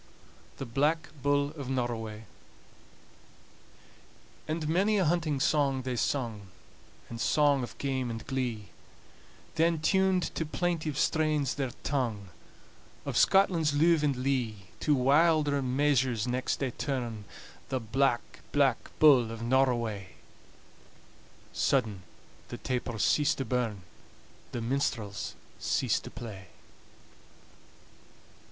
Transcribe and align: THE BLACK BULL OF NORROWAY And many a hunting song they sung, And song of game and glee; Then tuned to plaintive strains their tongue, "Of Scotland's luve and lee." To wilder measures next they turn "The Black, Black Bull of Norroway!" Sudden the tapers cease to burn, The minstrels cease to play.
THE 0.57 0.65
BLACK 0.65 1.09
BULL 1.21 1.51
OF 1.51 1.69
NORROWAY 1.69 2.23
And 4.47 4.67
many 4.67 4.97
a 4.97 5.05
hunting 5.05 5.39
song 5.39 5.83
they 5.83 5.95
sung, 5.95 6.47
And 7.07 7.21
song 7.21 7.61
of 7.61 7.77
game 7.77 8.09
and 8.09 8.25
glee; 8.25 8.69
Then 9.53 9.77
tuned 9.79 10.23
to 10.33 10.43
plaintive 10.43 10.97
strains 10.97 11.53
their 11.53 11.69
tongue, 11.83 12.29
"Of 13.05 13.15
Scotland's 13.15 13.73
luve 13.75 14.01
and 14.01 14.15
lee." 14.15 14.69
To 14.79 14.95
wilder 14.95 15.61
measures 15.61 16.25
next 16.27 16.55
they 16.61 16.71
turn 16.71 17.25
"The 17.69 17.79
Black, 17.79 18.39
Black 18.51 18.89
Bull 18.97 19.29
of 19.29 19.43
Norroway!" 19.43 20.15
Sudden 21.53 22.01
the 22.47 22.57
tapers 22.57 23.03
cease 23.03 23.35
to 23.35 23.45
burn, 23.45 23.83
The 24.51 24.61
minstrels 24.61 25.35
cease 25.59 25.99
to 25.99 26.09
play. 26.09 26.47